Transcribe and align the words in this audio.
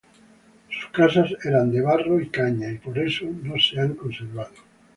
Sus 0.67 0.89
casas 0.89 1.29
eran 1.45 1.69
de 1.71 1.79
barro 1.81 2.19
y 2.19 2.29
caña 2.29 2.71
y 2.71 2.79
por 2.79 2.97
eso 2.97 3.27
no 3.43 3.53
se 3.59 3.79
han 3.79 3.93
conservado. 3.93 4.55